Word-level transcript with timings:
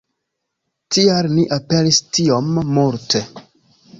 Tial 0.95 1.29
ni 1.33 1.43
aperis 1.59 2.01
tiom 2.19 2.49
multe. 2.79 3.25